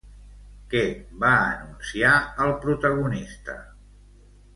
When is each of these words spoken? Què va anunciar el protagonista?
Què 0.69 0.79
va 1.23 1.33
anunciar 1.49 2.13
el 2.47 2.53
protagonista? 2.65 3.59